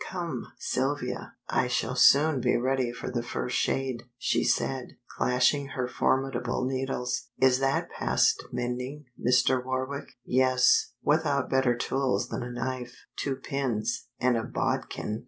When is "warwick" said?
9.63-10.09